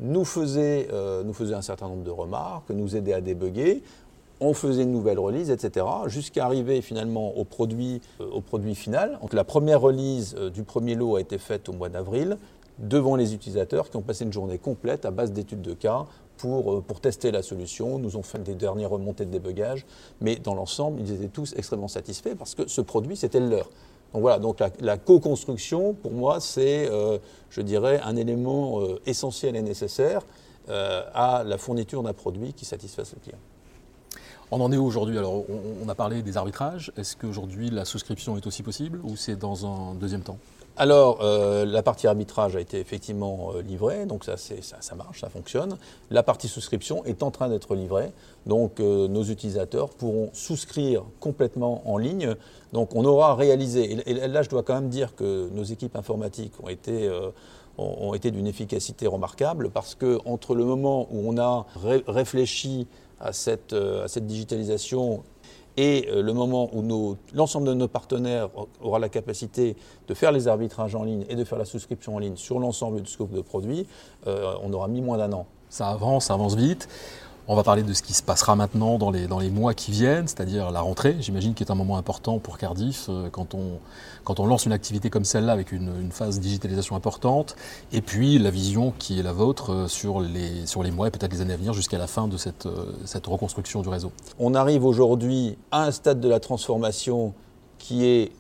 nous 0.05 0.25
faisait, 0.25 0.89
euh, 0.93 1.23
nous 1.25 1.53
un 1.53 1.63
certain 1.63 1.89
nombre 1.89 2.05
de 2.05 2.11
remarques, 2.11 2.71
nous 2.71 2.95
aidait 2.95 3.15
à 3.15 3.21
débugger, 3.21 3.83
on 4.41 4.53
faisait 4.53 4.83
une 4.83 4.93
nouvelle 4.93 5.19
release, 5.19 5.51
etc., 5.51 5.87
jusqu'à 6.07 6.45
arriver 6.45 6.83
finalement 6.83 7.37
au 7.37 7.45
produit, 7.45 8.01
euh, 8.21 8.31
au 8.31 8.41
produit 8.41 8.75
final. 8.75 9.19
La 9.33 9.45
première 9.45 9.81
release 9.81 10.35
euh, 10.39 10.51
du 10.51 10.63
premier 10.63 10.95
lot 10.95 11.17
a 11.17 11.21
été 11.21 11.39
faite 11.39 11.69
au 11.69 11.73
mois 11.73 11.89
d'avril 11.89 12.37
devant 12.79 13.17
les 13.17 13.35
utilisateurs 13.35 13.89
qui 13.89 13.97
ont 13.97 14.03
passé 14.03 14.25
une 14.25 14.33
journée 14.33 14.59
complète 14.59 15.05
à 15.07 15.11
base 15.11 15.33
d'études 15.33 15.63
de 15.63 15.75
cas 15.75 16.07
pour, 16.37 16.83
pour 16.83 17.01
tester 17.01 17.31
la 17.31 17.43
solution. 17.43 17.99
Nous 18.01 18.17
ont 18.17 18.23
fait 18.23 18.43
des 18.43 18.57
dernières 18.57 18.91
remontées 18.91 19.25
de 19.25 19.31
débugage, 19.31 19.87
mais 20.21 20.37
dans 20.37 20.57
l'ensemble, 20.57 21.01
ils 21.01 21.13
étaient 21.13 21.29
tous 21.29 21.55
extrêmement 21.57 21.87
satisfaits 21.87 22.35
parce 22.37 22.57
que 22.57 22.67
ce 22.67 22.81
produit, 22.81 23.17
c'était 23.17 23.39
le 23.39 23.49
leur. 23.49 23.71
Donc 24.15 24.23
voilà, 24.23 24.39
donc 24.39 24.63
la, 24.81 24.97
co-construction, 24.97 25.93
pour 25.93 26.13
moi, 26.13 26.39
c'est, 26.39 26.89
euh, 26.89 27.19
je 27.51 27.61
dirais, 27.61 28.01
un 28.05 28.15
élément 28.15 28.81
euh, 28.81 29.01
essentiel 29.07 29.57
et 29.57 29.63
nécessaire 29.63 30.23
euh, 30.69 31.03
à 31.13 31.43
la 31.45 31.59
fourniture 31.59 32.01
d'un 32.05 32.13
produit 32.13 32.53
qui 32.53 32.65
satisfasse 32.65 33.13
le 33.13 33.21
client. 33.21 33.39
On 34.53 34.61
en 34.61 34.71
est 34.71 34.77
où 34.77 34.85
aujourd'hui? 34.85 35.19
Alors, 35.19 35.43
on, 35.83 35.89
a 35.89 35.97
parlé 35.97 36.23
des 36.23 36.37
arbitrages. 36.37 36.93
Est-ce 36.97 37.17
qu'aujourd'hui 37.17 37.71
la 37.71 37.85
souscription 37.85 38.37
est 38.37 38.47
aussi 38.47 38.63
possible 38.63 39.01
ou 39.03 39.17
c'est 39.17 39.35
dans 39.35 39.67
un 39.67 39.95
deuxième 39.95 40.23
temps? 40.23 40.39
Alors, 40.77 41.23
la 41.23 41.83
partie 41.83 42.07
arbitrage 42.07 42.57
a 42.57 42.61
été 42.61 42.81
effectivement 42.81 43.53
livrée, 43.65 44.07
donc 44.07 44.25
ça, 44.25 44.37
ça, 44.37 44.95
marche, 44.95 45.21
ça 45.21 45.29
fonctionne. 45.29 45.79
La 46.11 46.23
partie 46.23 46.49
souscription 46.49 47.05
est 47.05 47.23
en 47.23 47.31
train 47.31 47.49
d'être 47.49 47.75
livrée, 47.75 48.13
donc 48.47 48.81
nos 48.81 49.23
utilisateurs 49.23 49.91
pourront 49.91 50.31
souscrire 50.33 51.05
complètement 51.21 51.83
en 51.89 51.97
ligne 51.97 52.37
donc 52.75 52.97
on 52.97 53.05
aura 53.05 53.37
réalisé, 53.37 53.99
et 54.05 54.15
là 54.27 54.43
je 54.43 54.51
dois 54.51 54.65
quand 54.65 54.75
même 54.75 54.89
dire 54.89 55.15
que 55.15 55.49
nos 55.53 55.63
équipes 55.63 55.95
informatiques 55.95 56.55
ont 56.61 56.69
été, 56.69 57.07
euh, 57.07 57.31
d'une 58.19 58.49
efficacité 58.49 59.07
remarquable 59.07 59.71
parce 59.71 59.95
que 59.95 60.19
entre 60.25 60.57
le 60.57 60.65
moment 60.65 61.07
où 61.13 61.23
on 61.29 61.39
a 61.39 61.67
réfléchi 62.09 62.89
à 63.21 63.31
euh, 63.73 64.05
à 64.05 64.09
cette 64.09 64.27
digitalisation 64.27 65.23
et 65.77 66.09
euh, 66.09 66.23
le 66.23 66.33
moment 66.33 66.71
où 66.73 67.17
l'ensemble 67.35 67.67
de 67.67 67.75
nos 67.75 67.89
partenaires 67.89 68.49
aura 68.81 68.99
la 68.99 69.09
capacité 69.09 69.77
de 70.09 70.15
faire 70.15 70.33
les 70.33 70.49
arbitrages 70.49 70.95
en 70.95 71.05
ligne 71.05 71.25
et 71.29 71.37
de 71.37 71.45
faire 71.45 71.59
la 71.59 71.65
souscription 71.65 72.17
en 72.17 72.19
ligne 72.19 72.37
sur 72.37 72.59
l'ensemble 72.59 73.03
du 73.03 73.11
scope 73.11 73.33
de 73.33 73.41
produits, 73.41 73.87
on 74.27 74.73
aura 74.73 74.89
mis 74.89 75.01
moins 75.01 75.19
d'un 75.19 75.33
an. 75.33 75.47
Ça 75.69 75.89
avance, 75.89 76.27
ça 76.27 76.35
avance 76.35 76.55
vite. 76.55 76.89
On 77.47 77.57
va 77.57 77.63
parler 77.63 77.83
de 77.83 77.93
ce 77.93 78.01
qui 78.01 78.15
se 78.15 78.23
passera 78.23 78.57
maintenant 78.57 78.97
dans 78.97 79.11
les, 79.11 79.27
dans 79.27 79.39
les 79.39 79.51
mois 79.51 79.75
qui 79.75 79.91
viennent, 79.91 80.27
c'est-à-dire 80.27 80.71
la 80.71 80.81
rentrée, 80.81 81.17
j'imagine, 81.21 81.53
qui 81.53 81.63
est 81.63 81.71
un 81.71 81.75
moment 81.75 81.99
important 81.99 82.39
pour 82.39 82.57
Cardiff 82.57 83.07
euh, 83.11 83.29
quand, 83.31 83.53
on, 83.53 83.81
quand 84.25 84.41
on 84.41 84.47
lance 84.47 84.65
une 84.65 84.73
activité 84.73 85.11
comme 85.11 85.27
celle-là 85.27 85.53
avec 85.53 85.71
une, 85.71 85.93
une, 86.01 86.11
phase 86.11 86.41
digitalisation 86.41 86.97
importante, 86.97 87.55
et 87.93 88.01
puis 88.01 88.39
la 88.39 88.49
vision 88.49 88.95
qui 88.99 89.21
est 89.21 89.23
la 89.23 89.33
vôtre 89.33 89.73
euh, 89.73 89.89
sur 89.89 90.21
les, 90.21 90.65
sur 90.65 90.83
les 90.83 90.91
mois 90.91 91.09
et 91.09 91.11
peut-être 91.11 91.35
les 91.35 91.43
années 91.43 91.53
à 91.53 91.59
venir 91.59 91.75
jusqu'à 91.75 91.99
la 91.99 92.07
fin 92.07 92.29
de 92.29 92.39
cette, 92.39 92.65
euh, 92.65 92.95
cette 93.05 93.27
reconstruction 93.27 93.83
du 93.83 93.91
réseau. 93.91 94.11
On 94.39 94.55
arrive 94.55 94.87
aujourd'hui 94.87 95.59
à 95.71 95.85
un 95.85 95.91
stade 95.91 96.21
de 96.21 96.29
la 96.31 96.41
transformation 96.41 97.35
qui 97.77 98.07
est 98.07 98.33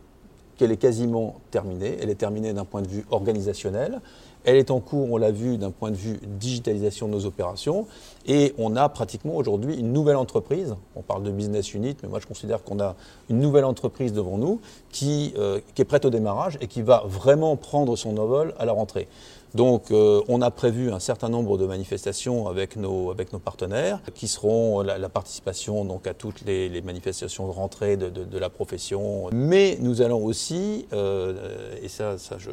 qu'elle 0.56 0.73
est 0.73 0.76
quasiment 0.76 1.37
terminée. 1.50 1.96
Elle 2.00 2.11
est 2.11 2.16
terminée 2.16 2.52
d'un 2.52 2.64
point 2.64 2.82
de 2.82 2.88
vue 2.88 3.04
organisationnel. 3.11 4.00
Elle 4.44 4.56
est 4.56 4.70
en 4.70 4.78
cours, 4.78 5.11
on 5.11 5.16
l'a 5.16 5.30
vu, 5.30 5.56
d'un 5.56 5.70
point 5.70 5.90
de 5.90 5.96
vue 5.96 6.18
digitalisation 6.23 7.08
de 7.08 7.12
nos 7.12 7.25
opérations. 7.25 7.87
Et 8.26 8.54
on 8.58 8.76
a 8.76 8.88
pratiquement 8.90 9.37
aujourd'hui 9.37 9.76
une 9.76 9.92
nouvelle 9.92 10.16
entreprise. 10.16 10.76
On 10.96 11.02
parle 11.02 11.23
de 11.23 11.30
business 11.30 11.73
unit, 11.73 11.96
mais 12.02 12.08
moi 12.08 12.20
je 12.20 12.26
considère 12.26 12.62
qu'on 12.62 12.78
a 12.78 12.94
une 13.30 13.40
nouvelle 13.40 13.64
entreprise 13.64 14.12
devant 14.12 14.37
nous 14.37 14.61
qui, 14.90 15.32
euh, 15.38 15.61
est 15.78 15.84
prête 15.84 16.04
au 16.04 16.11
démarrage 16.11 16.58
et 16.61 16.66
qui 16.66 16.82
va 16.82 17.04
vraiment 17.06 17.56
prendre 17.56 17.96
son 17.96 18.16
envol 18.18 18.54
à 18.58 18.66
la 18.66 18.73
rentrée. 18.73 19.08
Donc 19.54 19.92
euh, 19.92 20.20
on 20.28 20.42
a 20.42 20.50
prévu 20.50 20.90
un 20.90 20.99
certain 20.99 21.28
nombre 21.28 21.56
de 21.58 21.64
manifestations 21.64 22.49
avec 22.49 22.76
nos, 22.76 23.14
partenaires 23.44 24.00
qui 24.14 24.26
seront 24.26 24.82
la, 24.82 25.08
participation 25.08 25.84
donc, 25.84 26.06
à 26.08 26.14
toutes 26.14 26.42
les, 26.44 26.82
manifestations 26.82 27.46
de 27.46 27.52
rentrée 27.52 27.96
de, 27.96 28.38
la 28.38 28.50
profession. 28.50 29.28
Mais 29.32 29.78
nous 29.80 30.02
allons 30.02 30.25
aussi, 30.25 30.87
euh, 30.92 31.75
et 31.82 31.88
ça, 31.88 32.16
je, 32.38 32.50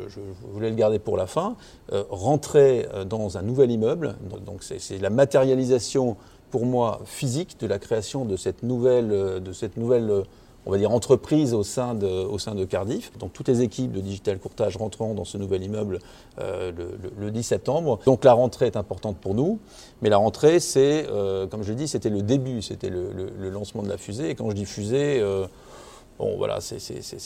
voulais 0.54 0.70
le 0.70 0.76
garder 0.76 1.00
pour 1.00 1.18
la 1.18 1.26
fin, 1.26 1.56
euh, 1.92 2.04
rentrer 2.10 2.88
dans 3.10 3.38
un 3.38 3.42
nouvel 3.42 3.72
immeuble. 3.72 4.16
Donc 4.46 4.62
c'est 4.64 5.00
la 5.00 5.10
matérialisation 5.10 6.18
pour 6.52 6.66
moi 6.66 7.02
physique 7.06 7.60
de 7.60 7.68
la 7.68 7.80
création 7.80 8.26
de 8.26 8.36
cette 8.36 8.62
nouvelle, 8.62 9.42
de 9.42 9.54
cette 9.54 9.78
nouvelle 9.78 10.24
on 10.66 10.72
va 10.72 10.78
dire, 10.78 10.92
entreprise 10.92 11.54
au 11.54 11.64
sein, 11.64 11.96
de, 11.96 12.08
au 12.08 12.38
sein 12.38 12.56
de 12.56 12.66
Cardiff. 12.66 13.12
Donc 13.18 13.34
toutes 13.34 13.48
les 13.48 13.62
équipes 13.62 13.92
de 13.92 14.02
Digital 14.02 14.38
Courtage 14.40 14.78
rentreront 14.78 15.14
dans 15.14 15.26
ce 15.26 15.38
nouvel 15.38 15.64
immeuble 15.64 16.00
euh, 16.40 16.72
le, 17.18 17.32
10 17.32 17.44
septembre. 17.44 18.00
Donc 18.06 18.24
la 18.24 18.34
rentrée 18.34 18.68
est 18.68 18.78
importante 18.78 19.18
pour 19.18 19.34
nous, 19.34 19.60
mais 20.02 20.10
la 20.10 20.18
rentrée, 20.18 20.60
c'est, 20.60 21.08
euh, 21.10 21.48
comme 21.48 21.64
je 21.64 21.70
l'ai 21.70 21.76
dit, 21.76 21.88
c'était 21.88 22.10
le 22.10 22.22
début, 22.22 22.62
c'était 22.62 22.90
le, 22.90 23.50
lancement 23.50 23.84
de 23.84 23.90
la 23.90 23.98
fusée. 23.98 24.30
Et 24.30 24.36
quand 24.36 24.50
je 24.50 24.56
dis 24.56 24.66
fusée, 24.66 25.20
euh, 25.20 25.48
bon 26.20 26.38
voilà, 26.38 26.62
c'est 26.62 26.80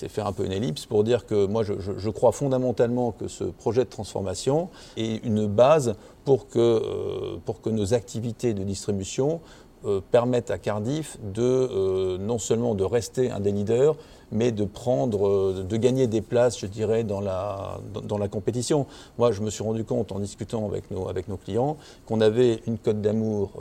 faire 0.07 0.27
un 0.27 0.31
peu 0.31 0.45
une 0.45 0.53
ellipse 0.53 0.85
pour 0.85 1.03
dire 1.03 1.25
que 1.25 1.45
moi, 1.45 1.63
je, 1.63 2.09
crois 2.09 2.31
fondamentalement 2.31 3.11
que 3.11 3.27
ce 3.27 3.43
projet 3.43 3.83
de 3.83 3.89
transformation 3.89 4.69
est 4.95 5.23
une 5.25 5.47
base 5.47 5.95
pour 6.23 6.47
que, 6.47 7.37
pour 7.45 7.61
que 7.61 7.69
nos 7.69 7.93
activités 7.93 8.53
de 8.53 8.63
distribution 8.63 9.35
euh, 9.35 9.39
permettent 10.11 10.51
à 10.51 10.57
Cardiff 10.57 11.17
de 11.21 11.41
euh, 11.41 12.17
non 12.17 12.37
seulement 12.37 12.75
de 12.75 12.83
rester 12.83 13.31
un 13.31 13.39
des 13.39 13.51
leaders, 13.51 13.95
mais 14.31 14.51
de 14.51 14.65
prendre, 14.65 15.27
euh, 15.27 15.65
de 15.67 15.77
gagner 15.77 16.07
des 16.07 16.21
places, 16.21 16.59
je 16.59 16.67
dirais, 16.67 17.03
dans 17.03 17.21
la, 17.21 17.79
dans, 18.03 18.17
la 18.17 18.27
compétition. 18.27 18.85
Moi, 19.17 19.31
je 19.31 19.41
me 19.41 19.49
suis 19.49 19.63
rendu 19.63 19.83
compte 19.83 20.11
en 20.11 20.19
discutant 20.19 20.65
avec 20.65 20.91
nos, 20.91 21.07
avec 21.07 21.27
nos 21.27 21.37
clients 21.37 21.77
qu'on 22.05 22.21
avait 22.21 22.61
une 22.67 22.77
cote 22.77 23.01
d'amour, 23.01 23.51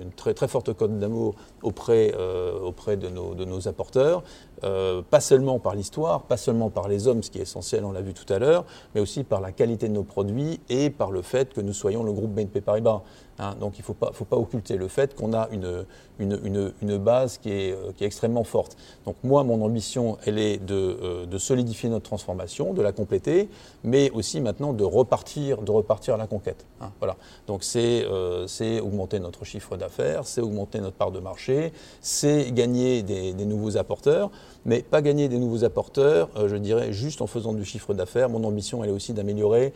une 0.00 0.12
très, 0.12 0.34
très 0.34 0.48
forte 0.48 0.72
cote 0.74 0.98
d'amour 0.98 1.34
auprès, 1.62 2.14
auprès 2.62 2.96
de, 2.96 3.08
nos, 3.08 3.34
de 3.34 3.44
nos 3.44 3.68
apporteurs, 3.68 4.22
pas 4.60 5.20
seulement 5.20 5.58
par 5.58 5.74
l'histoire, 5.74 6.22
pas 6.22 6.36
seulement 6.36 6.70
par 6.70 6.88
les 6.88 7.06
hommes, 7.06 7.22
ce 7.22 7.30
qui 7.30 7.38
est 7.38 7.42
essentiel, 7.42 7.84
on 7.84 7.92
l'a 7.92 8.02
vu 8.02 8.14
tout 8.14 8.30
à 8.32 8.38
l'heure, 8.38 8.64
mais 8.94 9.00
aussi 9.00 9.24
par 9.24 9.40
la 9.40 9.52
qualité 9.52 9.88
de 9.88 9.94
nos 9.94 10.02
produits 10.02 10.60
et 10.68 10.90
par 10.90 11.10
le 11.10 11.22
fait 11.22 11.52
que 11.52 11.60
nous 11.60 11.72
soyons 11.72 12.02
le 12.02 12.12
groupe 12.12 12.32
BNP 12.32 12.60
Paribas. 12.60 13.02
Hein, 13.38 13.54
donc 13.58 13.78
il 13.78 13.80
ne 13.80 13.84
faut 13.84 13.94
pas, 13.94 14.10
faut 14.12 14.26
pas 14.26 14.36
occulter 14.36 14.76
le 14.76 14.86
fait 14.88 15.14
qu'on 15.14 15.32
a 15.32 15.48
une, 15.50 15.86
une, 16.18 16.72
une, 16.82 16.98
base 16.98 17.38
qui 17.38 17.50
est, 17.50 17.72
euh, 17.72 17.92
qui 17.96 18.04
est, 18.04 18.06
extrêmement 18.06 18.44
forte. 18.44 18.76
Donc 19.06 19.16
moi, 19.24 19.44
mon 19.44 19.64
ambition, 19.64 19.99
elle 20.26 20.38
est 20.38 20.58
de, 20.58 20.74
euh, 20.74 21.26
de, 21.26 21.38
solidifier 21.38 21.88
notre 21.88 22.04
transformation, 22.04 22.72
de 22.72 22.82
la 22.82 22.92
compléter, 22.92 23.48
mais 23.84 24.10
aussi 24.10 24.40
maintenant 24.40 24.72
de 24.72 24.84
repartir, 24.84 25.62
de 25.62 25.70
repartir 25.70 26.14
à 26.14 26.16
la 26.16 26.26
conquête. 26.26 26.66
Hein, 26.80 26.90
voilà. 26.98 27.16
Donc 27.46 27.64
c'est 27.64 28.04
euh, 28.04 28.46
augmenter 28.82 29.20
notre 29.20 29.44
chiffre 29.44 29.76
d'affaires, 29.76 30.26
c'est 30.26 30.40
augmenter 30.40 30.80
notre 30.80 30.96
part 30.96 31.10
de 31.10 31.20
marché, 31.20 31.72
c'est 32.00 32.52
gagner 32.52 33.02
des, 33.02 33.32
nouveaux 33.44 33.76
apporteurs, 33.76 34.30
mais 34.64 34.82
pas 34.82 35.02
gagner 35.02 35.28
des 35.28 35.38
nouveaux 35.38 35.64
apporteurs, 35.64 36.28
je 36.46 36.56
dirais, 36.56 36.92
juste 36.92 37.22
en 37.22 37.26
faisant 37.26 37.52
du 37.52 37.64
chiffre 37.64 37.94
d'affaires. 37.94 38.28
Mon 38.28 38.44
ambition, 38.44 38.84
elle 38.84 38.90
est 38.90 38.92
aussi 38.92 39.12
d'améliorer 39.12 39.72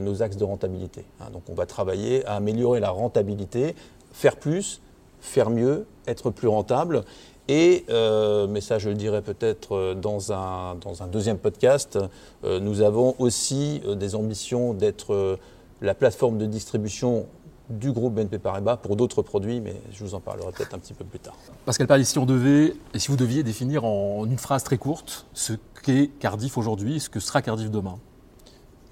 nos 0.00 0.22
axes 0.22 0.36
de 0.36 0.44
rentabilité. 0.44 1.04
Hein. 1.20 1.30
donc 1.32 1.42
on 1.48 1.54
va 1.54 1.66
travailler 1.66 2.24
à 2.26 2.34
améliorer 2.34 2.80
la 2.80 2.90
rentabilité, 2.90 3.74
faire 4.12 4.36
plus, 4.36 4.80
faire 5.20 5.50
mieux, 5.50 5.86
être 6.06 6.30
plus 6.30 6.48
rentable. 6.48 7.04
Et, 7.48 7.86
euh, 7.88 8.46
mais 8.46 8.60
ça 8.60 8.78
je 8.78 8.90
le 8.90 8.94
dirai 8.94 9.22
peut-être 9.22 9.74
euh, 9.74 9.94
dans 9.94 10.32
un, 10.32 10.74
dans 10.76 11.02
un 11.02 11.06
deuxième 11.06 11.38
podcast, 11.38 11.98
euh, 12.44 12.60
nous 12.60 12.82
avons 12.82 13.14
aussi 13.18 13.80
des 13.96 14.14
ambitions 14.14 14.74
d'être 14.74 15.38
la 15.80 15.94
plateforme 15.94 16.38
de 16.38 16.46
distribution 16.46 17.26
du 17.70 17.92
groupe 17.92 18.14
BNP 18.14 18.38
Paribas 18.38 18.76
pour 18.76 18.96
d'autres 18.96 19.22
produits, 19.22 19.60
mais 19.60 19.76
je 19.92 20.04
vous 20.04 20.14
en 20.14 20.20
parlerai 20.20 20.52
peut-être 20.52 20.74
un 20.74 20.78
petit 20.78 20.94
peu 20.94 21.04
plus 21.04 21.18
tard. 21.18 21.36
Pascal 21.66 21.86
Paris, 21.86 22.04
si 22.04 22.18
on 22.18 22.26
devait, 22.26 22.74
et 22.94 22.98
si 22.98 23.08
vous 23.08 23.16
deviez 23.16 23.42
définir 23.42 23.84
en 23.84 24.24
une 24.24 24.38
phrase 24.38 24.64
très 24.64 24.78
courte 24.78 25.26
ce 25.34 25.52
qu'est 25.82 26.08
Cardiff 26.18 26.56
aujourd'hui 26.56 26.96
et 26.96 26.98
ce 26.98 27.10
que 27.10 27.20
sera 27.20 27.42
Cardiff 27.42 27.70
demain? 27.70 27.98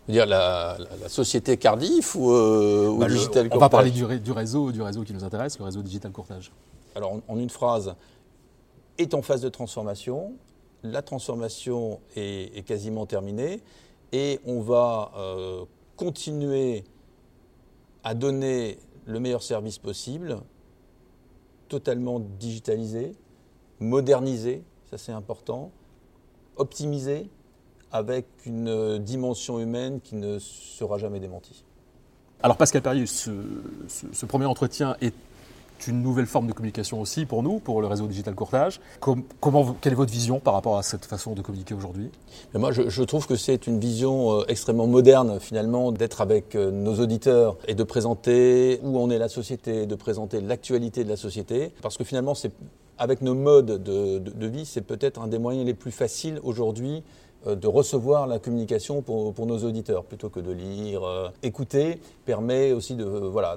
Dire 0.08 0.26
la, 0.26 0.76
société 1.08 1.56
Cardiff 1.56 2.14
ou, 2.14 2.30
euh, 2.30 2.96
bah, 2.98 3.08
Digital 3.08 3.48
On 3.50 3.58
va 3.58 3.68
parler 3.68 3.90
du, 3.90 4.04
réseau, 4.04 4.70
du 4.70 4.80
réseau 4.80 5.02
qui 5.02 5.12
nous 5.12 5.24
intéresse, 5.24 5.58
le 5.58 5.64
réseau 5.64 5.82
Digital 5.82 6.12
Courtage. 6.12 6.52
Alors, 6.94 7.20
en, 7.26 7.38
une 7.38 7.50
phrase, 7.50 7.94
est 8.98 9.14
en 9.14 9.22
phase 9.22 9.40
de 9.40 9.48
transformation. 9.48 10.34
La 10.82 11.02
transformation 11.02 12.00
est, 12.14 12.66
quasiment 12.66 13.06
terminée 13.06 13.60
et 14.12 14.40
on 14.46 14.60
va 14.60 15.12
euh, 15.16 15.64
continuer 15.96 16.84
à 18.04 18.14
donner 18.14 18.78
le 19.06 19.18
meilleur 19.20 19.42
service 19.42 19.78
possible, 19.78 20.38
totalement 21.68 22.20
digitalisé, 22.20 23.16
modernisé, 23.80 24.62
ça 24.90 24.98
c'est 24.98 25.12
important, 25.12 25.70
optimisé, 26.56 27.28
avec 27.92 28.26
une 28.44 28.98
dimension 28.98 29.58
humaine 29.58 30.00
qui 30.00 30.16
ne 30.16 30.38
sera 30.38 30.98
jamais 30.98 31.20
démentie. 31.20 31.64
Alors 32.42 32.56
Pascal 32.56 32.82
Perrier, 32.82 33.06
ce, 33.06 33.30
premier 34.26 34.44
entretien 34.44 34.96
est 35.00 35.14
une 35.86 36.02
nouvelle 36.02 36.26
forme 36.26 36.46
de 36.46 36.52
communication 36.52 37.00
aussi 37.00 37.26
pour 37.26 37.42
nous, 37.42 37.58
pour 37.58 37.80
le 37.80 37.86
réseau 37.86 38.06
Digital 38.06 38.34
Courtage. 38.34 38.80
comment, 39.00 39.76
quelle 39.80 39.92
est 39.92 39.96
votre 39.96 40.12
vision 40.12 40.40
par 40.40 40.54
rapport 40.54 40.78
à 40.78 40.82
cette 40.82 41.04
façon 41.04 41.34
de 41.34 41.42
communiquer 41.42 41.74
aujourd'hui? 41.74 42.10
Moi, 42.54 42.72
je, 42.72 43.02
trouve 43.02 43.26
que 43.26 43.36
c'est 43.36 43.66
une 43.66 43.78
vision 43.78 44.40
euh, 44.40 44.44
extrêmement 44.48 44.86
moderne, 44.86 45.38
finalement, 45.40 45.92
d'être 45.92 46.20
avec 46.20 46.54
euh, 46.54 46.70
nos 46.70 46.98
auditeurs 47.00 47.56
et 47.68 47.74
de 47.74 47.82
présenter 47.82 48.80
où 48.82 48.98
en 48.98 49.10
est 49.10 49.18
la 49.18 49.28
société, 49.28 49.86
de 49.86 49.94
présenter 49.94 50.40
l'actualité 50.40 51.04
de 51.04 51.08
la 51.08 51.16
société. 51.16 51.72
Parce 51.82 51.96
que 51.96 52.04
finalement, 52.04 52.34
c'est 52.34 52.52
avec 52.98 53.20
nos 53.20 53.34
modes 53.34 53.82
de 53.82 54.46
vie, 54.46 54.64
c'est 54.64 54.80
peut-être 54.80 55.20
un 55.20 55.28
des 55.28 55.38
moyens 55.38 55.66
les 55.66 55.74
plus 55.74 55.90
faciles 55.90 56.40
aujourd'hui 56.42 57.02
de 57.44 57.66
recevoir 57.68 58.26
la 58.26 58.38
communication 58.38 59.02
pour, 59.02 59.46
nos 59.46 59.58
auditeurs 59.58 60.04
plutôt 60.04 60.28
que 60.28 60.40
de 60.40 60.52
lire. 60.52 61.04
Euh, 61.04 61.28
écouter 61.42 62.00
permet 62.24 62.72
aussi 62.72 62.94
de, 62.94 63.04
voilà, 63.04 63.56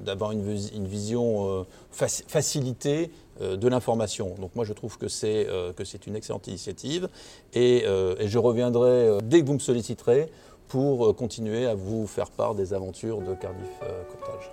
d'avoir 0.00 0.32
une, 0.32 0.44
une, 0.74 0.86
vision 0.86 1.60
euh, 1.60 1.64
facilitée 1.90 3.10
de 3.40 3.68
l'information. 3.68 4.34
Donc 4.40 4.50
moi 4.56 4.64
je 4.64 4.72
trouve 4.72 4.98
que 4.98 5.06
c'est, 5.06 5.46
que 5.76 5.84
c'est 5.84 6.08
une 6.08 6.16
excellente 6.16 6.48
initiative 6.48 7.08
et, 7.54 7.84
et, 7.84 8.26
je 8.26 8.38
reviendrai 8.38 9.18
dès 9.22 9.40
que 9.40 9.46
vous 9.46 9.54
me 9.54 9.60
solliciterez 9.60 10.28
pour 10.66 11.14
continuer 11.14 11.64
à 11.66 11.76
vous 11.76 12.08
faire 12.08 12.32
part 12.32 12.56
des 12.56 12.74
aventures 12.74 13.20
de 13.20 13.34
Cardiff 13.34 13.78
Courtage. 14.10 14.50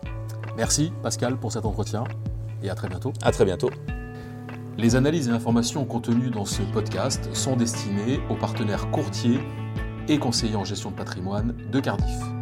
Merci 0.56 0.92
Pascal 1.02 1.38
pour 1.38 1.52
cet 1.52 1.66
entretien 1.66 2.04
et 2.62 2.70
à 2.70 2.76
très 2.76 2.88
bientôt. 2.88 3.12
À 3.24 3.32
très 3.32 3.46
bientôt. 3.46 3.72
Les 4.78 4.98
analyses 4.98 5.30
et 5.30 5.32
informations 5.32 5.86
contenues 5.86 6.30
dans 6.30 6.44
ce 6.44 6.62
podcast 6.62 7.34
sont 7.34 7.56
destinées 7.56 8.20
aux 8.30 8.36
partenaires 8.36 8.92
courtiers 8.92 9.40
et 10.10 10.20
conseillers 10.20 10.58
en 10.58 10.66
gestion 10.66 10.92
de 10.92 10.96
patrimoine 10.96 11.56
de 11.72 11.80
Cardiff. 11.80 12.35